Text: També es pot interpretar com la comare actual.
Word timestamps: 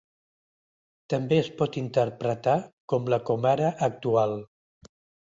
També 1.13 1.35
es 1.41 1.49
pot 1.59 1.75
interpretar 1.81 2.55
com 2.93 3.05
la 3.15 3.19
comare 3.27 3.69
actual. 3.89 4.33